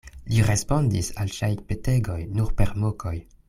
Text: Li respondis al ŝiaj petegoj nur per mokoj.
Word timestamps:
Li 0.29 0.39
respondis 0.45 1.11
al 1.25 1.29
ŝiaj 1.35 1.51
petegoj 1.69 2.19
nur 2.39 2.51
per 2.63 2.75
mokoj. 2.87 3.15